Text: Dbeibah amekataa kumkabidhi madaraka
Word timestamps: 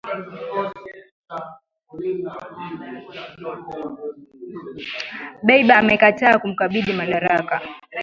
Dbeibah 5.47 5.77
amekataa 5.81 6.39
kumkabidhi 6.41 6.91
madaraka 6.99 7.55